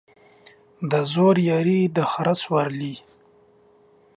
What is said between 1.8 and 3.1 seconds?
د خره سورلى.